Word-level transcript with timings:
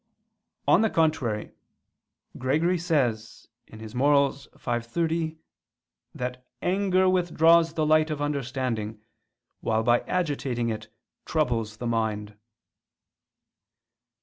On 0.67 0.81
the 0.81 0.89
contrary, 0.89 1.51
Gregory 2.35 2.79
says 2.79 3.49
(Moral. 3.93 4.31
v, 4.31 4.79
30) 4.79 5.37
that 6.15 6.43
anger 6.59 7.07
"withdraws 7.07 7.75
the 7.75 7.85
light 7.85 8.09
of 8.09 8.19
understanding, 8.19 8.99
while 9.59 9.83
by 9.83 9.99
agitating 10.07 10.69
it 10.69 10.87
troubles 11.25 11.77
the 11.77 11.85
mind." 11.85 12.35